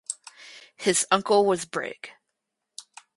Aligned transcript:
His 0.77 1.05
uncle 1.11 1.45
was 1.45 1.65
Brig. 1.65 2.09